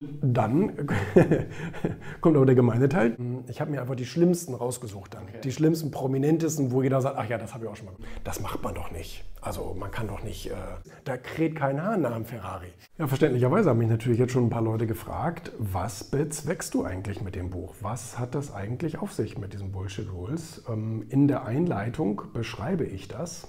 [0.00, 0.76] Dann
[2.20, 3.16] kommt aber der gemeine Teil.
[3.48, 5.24] Ich habe mir einfach die schlimmsten rausgesucht dann.
[5.24, 5.40] Okay.
[5.42, 8.12] Die schlimmsten, prominentesten, wo jeder sagt, ach ja, das habe ich auch schon mal gemacht.
[8.22, 9.24] Das macht man doch nicht.
[9.40, 10.54] Also man kann doch nicht, äh,
[11.04, 12.68] da kräht kein Hahn nach dem Ferrari.
[12.96, 17.20] Ja, verständlicherweise haben mich natürlich jetzt schon ein paar Leute gefragt, was bezweckst du eigentlich
[17.20, 17.74] mit dem Buch?
[17.80, 20.62] Was hat das eigentlich auf sich mit diesen Bullshit Rules?
[20.68, 23.48] Ähm, in der Einleitung beschreibe ich das.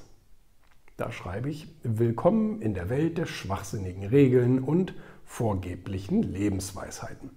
[0.97, 4.93] Da schreibe ich, willkommen in der Welt der schwachsinnigen Regeln und
[5.29, 7.29] vorgeblichen Lebensweisheiten.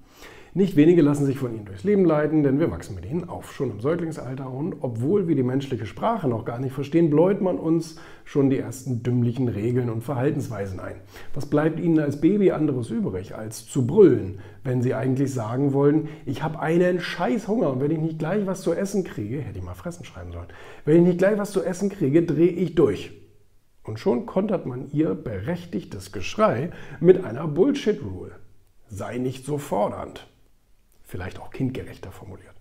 [0.55, 3.53] Nicht wenige lassen sich von ihnen durchs Leben leiten, denn wir wachsen mit ihnen auf,
[3.53, 4.51] schon im Säuglingsalter.
[4.51, 8.59] Und obwohl wir die menschliche Sprache noch gar nicht verstehen, bläut man uns schon die
[8.59, 10.97] ersten dümmlichen Regeln und Verhaltensweisen ein.
[11.35, 16.09] Was bleibt ihnen als Baby anderes übrig, als zu brüllen, wenn sie eigentlich sagen wollen,
[16.27, 19.59] ich habe einen scheiß Hunger und wenn ich nicht gleich was zu essen kriege, hätte
[19.59, 20.49] ich mal fressen schreiben sollen,
[20.85, 23.22] wenn ich nicht gleich was zu essen kriege, drehe ich durch.
[23.85, 28.33] Und schon kontert man ihr berechtigtes Geschrei mit einer Bullshit-Rule.
[28.89, 30.29] Sei nicht so fordernd.
[31.03, 32.55] Vielleicht auch kindgerechter formuliert.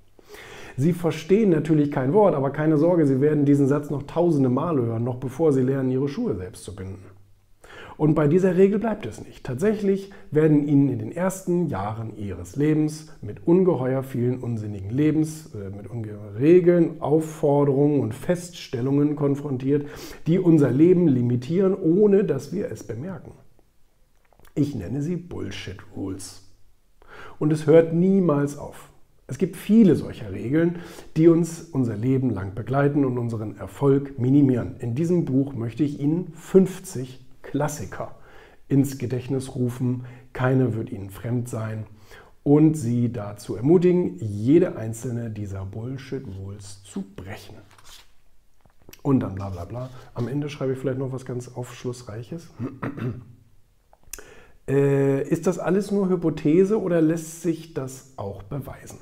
[0.78, 4.82] Sie verstehen natürlich kein Wort, aber keine Sorge, Sie werden diesen Satz noch tausende Male
[4.84, 7.06] hören, noch bevor Sie lernen, Ihre Schuhe selbst zu binden.
[8.02, 9.44] Und bei dieser Regel bleibt es nicht.
[9.44, 15.70] Tatsächlich werden ihnen in den ersten Jahren ihres Lebens mit ungeheuer vielen unsinnigen Lebens, äh,
[15.70, 19.86] mit ungeheuer Regeln, Aufforderungen und Feststellungen konfrontiert,
[20.26, 23.34] die unser Leben limitieren, ohne dass wir es bemerken.
[24.56, 26.52] Ich nenne sie Bullshit Rules.
[27.38, 28.90] Und es hört niemals auf.
[29.28, 30.80] Es gibt viele solcher Regeln,
[31.18, 34.78] die uns unser Leben lang begleiten und unseren Erfolg minimieren.
[34.80, 38.16] In diesem Buch möchte ich Ihnen 50 Klassiker
[38.70, 40.06] ins Gedächtnis rufen.
[40.32, 41.86] Keine wird ihnen fremd sein.
[42.44, 47.58] Und sie dazu ermutigen, jede einzelne dieser Bullshit-Rules zu brechen.
[49.04, 49.90] Und dann bla bla bla.
[50.14, 52.50] Am Ende schreibe ich vielleicht noch was ganz Aufschlussreiches.
[54.70, 58.98] äh, ist das alles nur Hypothese oder lässt sich das auch beweisen?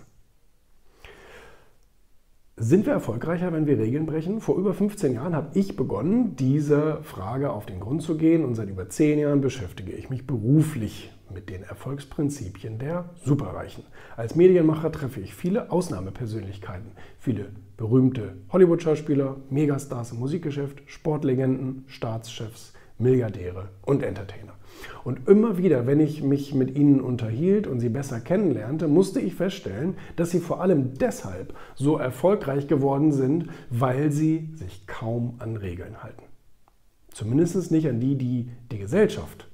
[2.61, 4.41] Sind wir erfolgreicher, wenn wir Regeln brechen?
[4.41, 8.55] Vor über 15 Jahren habe ich begonnen, dieser Frage auf den Grund zu gehen und
[8.55, 13.86] seit über 10 Jahren beschäftige ich mich beruflich mit den Erfolgsprinzipien der Superreichen.
[14.17, 17.45] Als Medienmacher treffe ich viele Ausnahmepersönlichkeiten, viele
[17.77, 24.54] berühmte Hollywood-Schauspieler, Megastars im Musikgeschäft, Sportlegenden, Staatschefs, Milliardäre und Entertainer.
[25.04, 29.36] Und immer wieder, wenn ich mich mit ihnen unterhielt und sie besser kennenlernte, musste ich
[29.36, 35.58] feststellen, dass sie vor allem deshalb so erfolgreich geworden sind, weil sie sich kaum an
[35.58, 36.23] Regeln halten.
[37.11, 39.48] Zumindest nicht an die, die die Gesellschaft,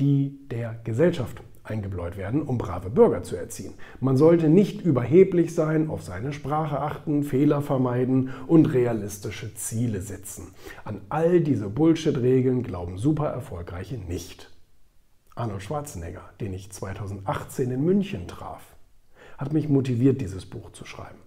[0.00, 3.74] die der Gesellschaft eingebläut werden, um brave Bürger zu erziehen.
[4.00, 10.54] Man sollte nicht überheblich sein, auf seine Sprache achten, Fehler vermeiden und realistische Ziele setzen.
[10.84, 14.50] An all diese Bullshit-Regeln glauben super erfolgreiche nicht.
[15.34, 18.62] Arnold Schwarzenegger, den ich 2018 in München traf,
[19.38, 21.18] hat mich motiviert, dieses Buch zu schreiben.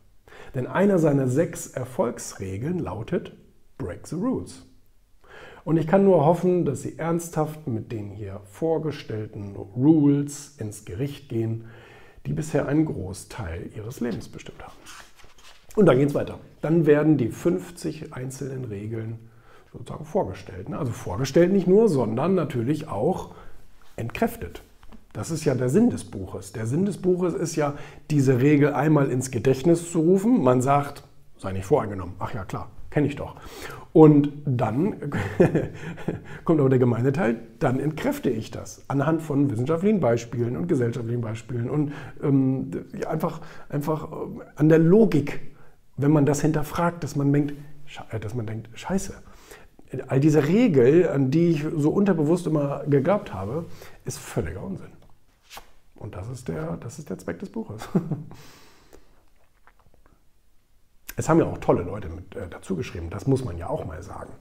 [0.53, 3.35] Denn einer seiner sechs Erfolgsregeln lautet
[3.77, 4.65] Break the Rules.
[5.65, 11.27] Und ich kann nur hoffen, dass Sie ernsthaft mit den hier vorgestellten Rules ins Gericht
[11.27, 11.65] gehen,
[12.27, 14.75] die bisher einen Großteil Ihres Lebens bestimmt haben.
[15.75, 16.37] Und dann geht es weiter.
[16.61, 19.17] Dann werden die 50 einzelnen Regeln
[19.73, 20.71] sozusagen vorgestellt.
[20.71, 23.33] Also vorgestellt nicht nur, sondern natürlich auch
[23.95, 24.61] entkräftet.
[25.13, 26.53] Das ist ja der Sinn des Buches.
[26.53, 27.73] Der Sinn des Buches ist ja,
[28.11, 30.43] diese Regel einmal ins Gedächtnis zu rufen.
[30.43, 31.03] Man sagt,
[31.37, 32.15] sei nicht voreingenommen.
[32.19, 33.35] Ach ja, klar, kenne ich doch.
[33.91, 35.11] Und dann
[36.45, 41.19] kommt aber der gemeine Teil, dann entkräfte ich das anhand von wissenschaftlichen Beispielen und gesellschaftlichen
[41.19, 41.91] Beispielen und
[42.23, 42.71] ähm,
[43.05, 44.15] einfach, einfach äh,
[44.55, 45.41] an der Logik,
[45.97, 47.53] wenn man das hinterfragt, dass man denkt,
[48.11, 49.13] äh, dass man denkt, scheiße,
[50.07, 53.65] all diese Regel, an die ich so unterbewusst immer geglaubt habe,
[54.05, 54.93] ist völliger Unsinn.
[55.95, 57.89] Und das ist der, das ist der Zweck des Buches.
[61.17, 63.85] Es haben ja auch tolle Leute mit äh, dazu geschrieben, das muss man ja auch
[63.85, 64.31] mal sagen.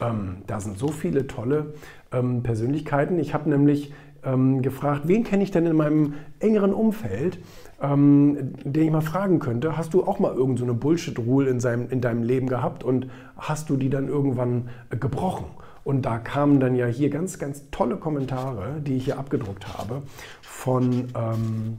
[0.00, 1.74] Ähm, da sind so viele tolle
[2.12, 3.18] ähm, Persönlichkeiten.
[3.18, 3.92] Ich habe nämlich
[4.24, 7.38] ähm, gefragt, wen kenne ich denn in meinem engeren Umfeld,
[7.80, 12.00] ähm, den ich mal fragen könnte, hast du auch mal irgendeine so Bullshit-Rule in, in
[12.00, 15.46] deinem Leben gehabt und hast du die dann irgendwann äh, gebrochen?
[15.84, 20.02] Und da kamen dann ja hier ganz, ganz tolle Kommentare, die ich hier abgedruckt habe,
[20.42, 21.76] von, ähm,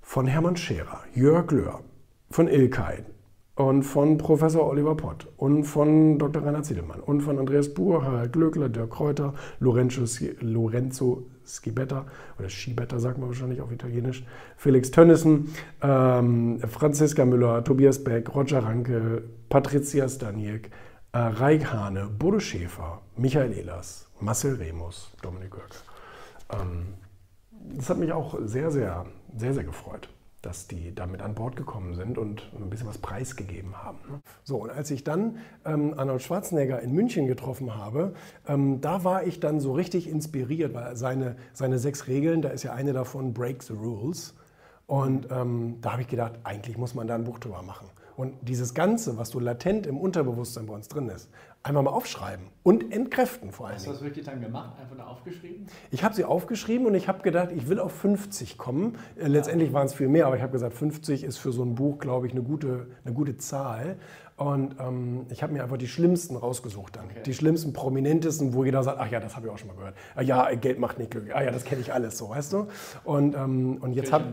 [0.00, 1.80] von Hermann Scherer, Jörg Löhr,
[2.30, 3.04] von Ilkay
[3.56, 6.44] und von Professor Oliver Pott und von Dr.
[6.44, 10.04] Rainer Ziedelmann und von Andreas Buhr, Harald Glöckler, Dirk Kräuter, Lorenzo,
[10.40, 12.06] Lorenzo Schibetta
[12.38, 14.24] oder Schibetta sagt man wahrscheinlich auf Italienisch,
[14.56, 20.70] Felix Tönnissen, ähm, Franziska Müller, Tobias Beck, Roger Ranke, Patricia Staniek,
[21.12, 25.76] äh, Raik Hane, Bodo Schäfer, Michael Ehlers, Marcel Remus, Dominik Görke.
[26.52, 26.94] Ähm,
[27.76, 29.06] das hat mich auch sehr, sehr,
[29.36, 30.08] sehr, sehr gefreut
[30.42, 34.22] dass die damit an Bord gekommen sind und ein bisschen was preisgegeben haben.
[34.42, 38.14] So, und als ich dann ähm, Arnold Schwarzenegger in München getroffen habe,
[38.48, 42.62] ähm, da war ich dann so richtig inspiriert, weil seine, seine sechs Regeln, da ist
[42.62, 44.34] ja eine davon Break the Rules.
[44.86, 47.86] Und ähm, da habe ich gedacht, eigentlich muss man da ein Buch drüber machen.
[48.20, 51.30] Und dieses Ganze, was so latent im Unterbewusstsein bei uns drin ist,
[51.62, 53.76] einfach mal aufschreiben und entkräften vor allem.
[53.76, 54.78] Hast du das wirklich dann gemacht?
[54.78, 55.66] Einfach nur aufgeschrieben?
[55.90, 58.98] Ich habe sie aufgeschrieben und ich habe gedacht, ich will auf 50 kommen.
[59.16, 61.76] Äh, letztendlich waren es viel mehr, aber ich habe gesagt, 50 ist für so ein
[61.76, 63.96] Buch, glaube ich, eine gute, eine gute Zahl.
[64.40, 67.04] Und ähm, ich habe mir einfach die schlimmsten rausgesucht dann.
[67.10, 67.20] Okay.
[67.26, 69.94] Die schlimmsten, prominentesten, wo jeder sagt, ach ja, das habe ich auch schon mal gehört.
[70.14, 71.36] Ah, ja, Geld macht nicht glücklich.
[71.36, 72.66] Ah ja, das kenne ich alles so, weißt du?
[73.04, 74.24] Und, ähm, und jetzt habe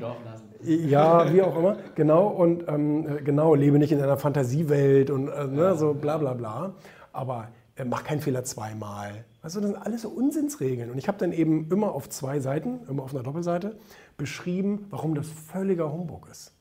[0.63, 2.27] ja, wie auch immer, genau.
[2.27, 6.73] Und ähm, genau, lebe nicht in einer Fantasiewelt und äh, ne, so bla bla bla.
[7.11, 9.25] Aber äh, mach keinen Fehler zweimal.
[9.41, 10.89] Also das sind alles so Unsinnsregeln.
[10.89, 13.77] Und ich habe dann eben immer auf zwei Seiten, immer auf einer Doppelseite,
[14.15, 16.53] beschrieben, warum das völliger Humbug ist.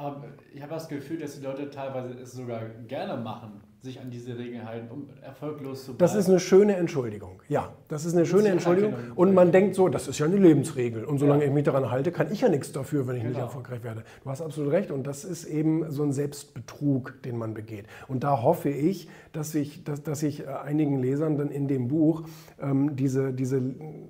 [0.00, 0.24] Aber
[0.54, 4.38] ich habe das Gefühl, dass die Leute teilweise es sogar gerne machen, sich an diese
[4.38, 5.98] Regeln halten, um erfolglos zu bleiben.
[5.98, 7.42] Das ist eine schöne Entschuldigung.
[7.48, 8.94] Ja, das ist eine schöne Entschuldigung.
[9.14, 11.04] Und man denkt so, das ist ja eine Lebensregel.
[11.04, 11.48] Und solange ja.
[11.48, 13.34] ich mich daran halte, kann ich ja nichts dafür, wenn ich genau.
[13.34, 14.04] nicht erfolgreich werde.
[14.24, 14.90] Du hast absolut recht.
[14.90, 17.84] Und das ist eben so ein Selbstbetrug, den man begeht.
[18.08, 21.88] Und da hoffe ich, dass ich, dass, dass ich äh, einigen Lesern dann in dem
[21.88, 22.22] Buch
[22.58, 23.60] ähm, diese, diese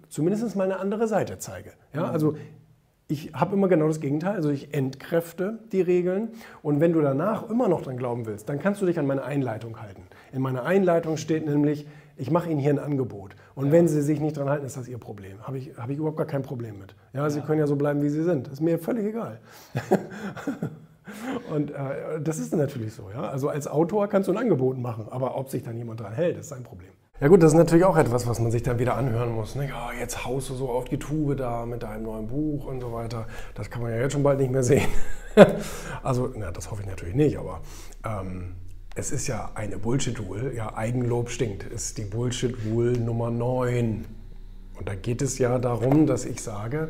[0.09, 1.73] zumindest mal eine andere Seite zeige.
[1.93, 2.11] Ja, mhm.
[2.11, 2.37] also
[3.11, 6.29] ich habe immer genau das Gegenteil, also ich entkräfte die Regeln
[6.63, 9.25] und wenn du danach immer noch dran glauben willst, dann kannst du dich an meine
[9.25, 10.03] Einleitung halten.
[10.33, 11.87] In meiner Einleitung steht nämlich,
[12.17, 13.73] ich mache Ihnen hier ein Angebot und ja.
[13.73, 15.43] wenn Sie sich nicht dran halten, ist das Ihr Problem.
[15.43, 16.95] Habe ich, hab ich überhaupt gar kein Problem mit.
[17.13, 17.31] Ja, ja.
[17.31, 18.47] Sie können ja so bleiben, wie Sie sind.
[18.49, 19.41] Ist mir völlig egal.
[21.55, 23.11] und äh, das ist natürlich so.
[23.13, 23.23] Ja?
[23.23, 26.39] Also als Autor kannst du ein Angebot machen, aber ob sich dann jemand dran hält,
[26.39, 26.91] ist sein Problem.
[27.21, 29.55] Ja gut, das ist natürlich auch etwas, was man sich dann wieder anhören muss.
[29.55, 29.69] Ne?
[29.69, 32.95] Ja, jetzt haust du so auf die Tube da mit deinem neuen Buch und so
[32.95, 33.27] weiter.
[33.55, 34.89] Das kann man ja jetzt schon bald nicht mehr sehen.
[36.03, 37.61] also, na, das hoffe ich natürlich nicht, aber
[38.07, 38.55] ähm,
[38.95, 40.55] es ist ja eine Bullshit-Rule.
[40.55, 41.65] Ja, Eigenlob stinkt.
[41.65, 44.07] Ist die Bullshit-Rule Nummer 9.
[44.79, 46.89] Und da geht es ja darum, dass ich sage,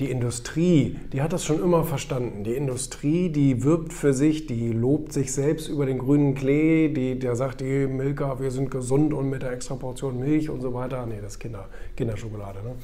[0.00, 2.44] die Industrie, die hat das schon immer verstanden.
[2.44, 7.18] Die Industrie, die wirbt für sich, die lobt sich selbst über den grünen Klee, die,
[7.18, 10.72] der sagt, die Milka, wir sind gesund und mit der extra Portion Milch und so
[10.74, 11.04] weiter.
[11.06, 12.60] Nee, das ist Kinder, Kinderschokolade.
[12.62, 12.74] Ne?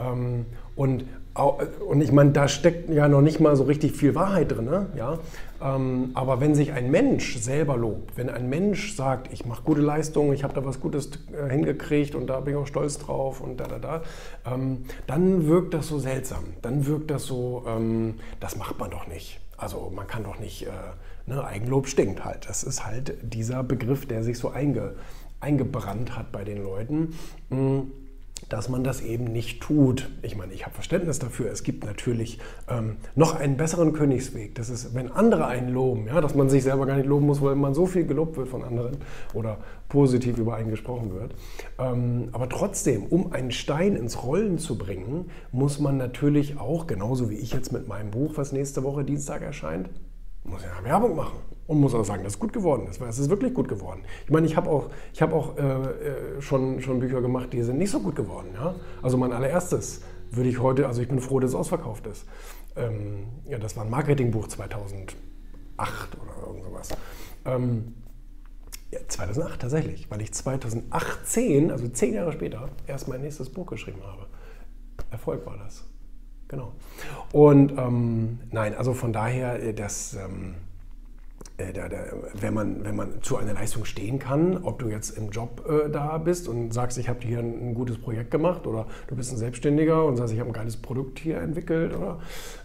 [0.00, 0.46] Ähm,
[0.76, 1.04] und,
[1.88, 4.64] und ich meine, da steckt ja noch nicht mal so richtig viel Wahrheit drin.
[4.64, 4.86] Ne?
[4.96, 5.18] Ja?
[5.62, 9.80] Ähm, aber wenn sich ein Mensch selber lobt, wenn ein Mensch sagt, ich mache gute
[9.80, 13.40] Leistungen, ich habe da was Gutes äh, hingekriegt und da bin ich auch stolz drauf
[13.40, 14.02] und da, da, da,
[14.52, 16.44] ähm, dann wirkt das so seltsam.
[16.62, 19.40] Dann wirkt das so, ähm, das macht man doch nicht.
[19.56, 20.70] Also man kann doch nicht, äh,
[21.26, 22.48] ne, Eigenlob stinkt halt.
[22.48, 24.94] Das ist halt dieser Begriff, der sich so einge,
[25.40, 27.14] eingebrannt hat bei den Leuten.
[27.50, 27.92] Mhm
[28.48, 30.10] dass man das eben nicht tut.
[30.22, 31.50] Ich meine, ich habe Verständnis dafür.
[31.50, 32.38] Es gibt natürlich
[32.68, 34.54] ähm, noch einen besseren Königsweg.
[34.54, 37.42] Das ist, wenn andere einen loben, ja, dass man sich selber gar nicht loben muss,
[37.42, 38.96] weil man so viel gelobt wird von anderen
[39.32, 39.58] oder
[39.88, 41.34] positiv über einen gesprochen wird.
[41.78, 47.30] Ähm, aber trotzdem, um einen Stein ins Rollen zu bringen, muss man natürlich auch, genauso
[47.30, 49.88] wie ich jetzt mit meinem Buch, was nächste Woche Dienstag erscheint,
[50.44, 53.18] muss ja Werbung machen und muss auch sagen, dass es gut geworden ist, weil es
[53.18, 54.02] ist wirklich gut geworden.
[54.24, 57.62] Ich meine, ich habe auch, ich hab auch äh, äh, schon, schon Bücher gemacht, die
[57.62, 58.50] sind nicht so gut geworden.
[58.54, 58.74] Ja?
[59.02, 62.26] Also mein allererstes würde ich heute, also ich bin froh, dass es ausverkauft ist.
[62.76, 65.16] Ähm, ja, das war ein Marketingbuch 2008
[66.22, 66.90] oder irgend sowas.
[67.44, 67.94] Ähm,
[68.90, 74.02] ja, 2008 tatsächlich, weil ich 2018, also zehn Jahre später, erst mein nächstes Buch geschrieben
[74.04, 74.26] habe.
[75.10, 75.84] Erfolg war das.
[76.48, 76.72] Genau.
[77.32, 80.73] Und ähm, nein, also von daher, äh, das, ähm, äh,
[81.56, 81.98] da, da,
[82.40, 85.88] wenn, man, wenn man zu einer Leistung stehen kann, ob du jetzt im Job äh,
[85.88, 89.32] da bist und sagst, ich habe hier ein, ein, gutes Projekt gemacht oder du bist
[89.32, 92.18] ein Selbstständiger und sagst, ich habe ein geiles Produkt hier entwickelt oder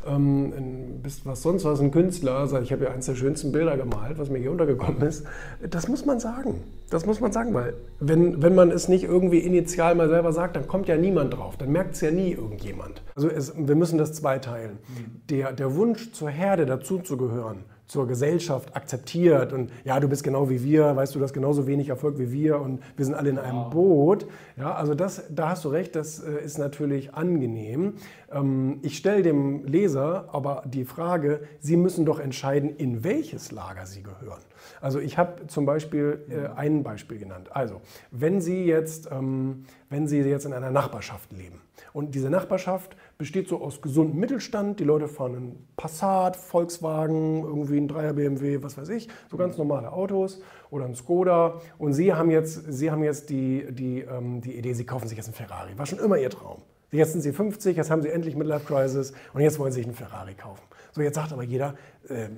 [0.08, 3.78] ähm, bist was sonst was, ein Künstler, sagst, ich habe hier eines der schönsten Bilder
[3.78, 5.24] gemalt, was mir hier untergekommen ist.
[5.70, 6.64] Das muss man sagen.
[6.90, 10.56] Das muss man sagen, weil wenn, wenn man es nicht irgendwie initial mal selber sagt,
[10.56, 11.58] dann kommt ja niemand drauf.
[11.58, 13.04] Dann merkt es ja nie irgendjemand.
[13.16, 14.80] Also es, wir müssen das zweiteilen.
[14.88, 15.22] Mhm.
[15.30, 20.64] Der, der Wunsch zur Herde dazuzugehören, zur Gesellschaft akzeptiert und ja, du bist genau wie
[20.64, 23.40] wir, weißt du, du hast genauso wenig Erfolg wie wir und wir sind alle in
[23.40, 23.70] einem wow.
[23.72, 24.28] Boot.
[24.58, 27.96] Ja, also das, da hast du recht, das äh, ist natürlich angenehm.
[28.32, 33.88] Ähm, ich stelle dem Leser aber die Frage, Sie müssen doch entscheiden, in welches Lager
[33.88, 34.44] Sie gehören.
[34.82, 37.50] Also ich habe zum Beispiel äh, ein Beispiel genannt.
[37.56, 37.82] Also,
[38.12, 41.62] wenn Sie jetzt, ähm, wenn Sie jetzt in einer Nachbarschaft leben
[41.94, 44.80] und diese Nachbarschaft besteht so aus gesundem Mittelstand.
[44.80, 49.58] Die Leute fahren einen Passat, Volkswagen, irgendwie ein Dreier BMW, was weiß ich, so ganz
[49.58, 51.62] normale Autos oder ein Skoda.
[51.78, 55.18] Und Sie haben jetzt, Sie haben jetzt die, die, ähm, die Idee, Sie kaufen sich
[55.18, 55.78] jetzt einen Ferrari.
[55.78, 56.62] War schon immer Ihr Traum.
[56.92, 59.86] Jetzt sind sie 50, jetzt haben sie endlich Midlife Crisis und jetzt wollen sie sich
[59.86, 60.64] einen Ferrari kaufen.
[60.92, 61.76] So, jetzt sagt aber jeder,
[62.08, 62.30] äh,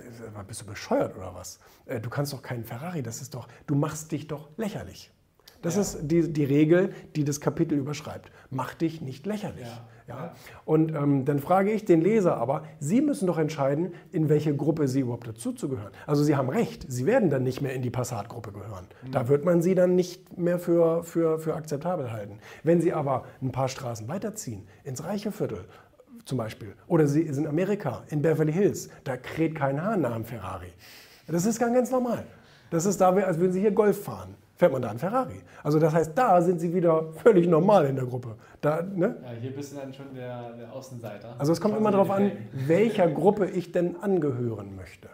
[0.45, 1.59] bist du bescheuert oder was?
[1.85, 5.09] Äh, du kannst doch keinen Ferrari, das ist doch, du machst dich doch lächerlich.
[5.61, 5.81] Das ja.
[5.81, 8.31] ist die, die Regel, die das Kapitel überschreibt.
[8.49, 9.67] Mach dich nicht lächerlich.
[10.07, 10.15] Ja.
[10.15, 10.35] ja.
[10.65, 14.87] Und ähm, dann frage ich den Leser aber, Sie müssen doch entscheiden, in welche Gruppe
[14.87, 15.91] Sie überhaupt dazuzugehören.
[16.07, 18.87] Also Sie haben recht, Sie werden dann nicht mehr in die Passat-Gruppe gehören.
[19.03, 19.11] Mhm.
[19.11, 22.39] Da wird man Sie dann nicht mehr für, für, für akzeptabel halten.
[22.63, 25.65] Wenn Sie aber ein paar Straßen weiterziehen, ins reiche Viertel,
[26.25, 26.75] zum Beispiel.
[26.87, 28.89] Oder sie sind in Amerika, in Beverly Hills.
[29.03, 30.71] Da kräht kein Hahn nach einem Ferrari.
[31.27, 32.25] Das ist ganz normal.
[32.69, 35.41] Das ist da, als würden Sie hier Golf fahren fährt man da einen Ferrari.
[35.63, 38.35] Also das heißt, da sind sie wieder völlig normal in der Gruppe.
[38.61, 39.15] Da, ne?
[39.23, 41.33] Ja, hier bist du dann schon der, der Außenseiter.
[41.39, 45.09] Also es kommt immer darauf an, welcher Gruppe ich denn angehören möchte.